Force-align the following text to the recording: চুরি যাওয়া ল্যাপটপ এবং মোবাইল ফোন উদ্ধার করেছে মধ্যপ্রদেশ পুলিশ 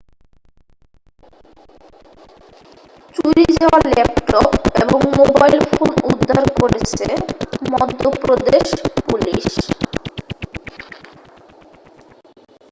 চুরি 3.15 3.45
যাওয়া 3.57 3.79
ল্যাপটপ 3.89 4.49
এবং 4.83 4.99
মোবাইল 5.19 5.59
ফোন 5.71 5.89
উদ্ধার 6.09 6.43
করেছে 6.59 7.05
মধ্যপ্রদেশ 7.71 8.67
পুলিশ 9.05 9.45